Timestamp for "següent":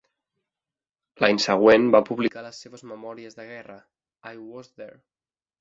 1.43-1.85